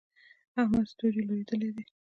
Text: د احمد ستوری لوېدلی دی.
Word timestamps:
د 0.53 0.55
احمد 0.61 0.85
ستوری 0.91 1.21
لوېدلی 1.27 1.69
دی. 1.75 1.83